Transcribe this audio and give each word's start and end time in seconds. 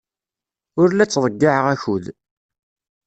Ur 0.81 0.89
la 0.93 1.05
ttḍeyyiɛeɣ 1.07 1.65
akud. 1.73 2.05